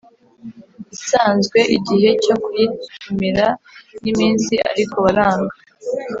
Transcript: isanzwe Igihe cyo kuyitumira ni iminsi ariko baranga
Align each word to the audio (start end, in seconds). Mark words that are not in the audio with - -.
isanzwe 0.95 1.59
Igihe 1.77 2.09
cyo 2.23 2.35
kuyitumira 2.43 3.45
ni 4.01 4.07
iminsi 4.11 4.53
ariko 4.71 4.95
baranga 5.05 5.55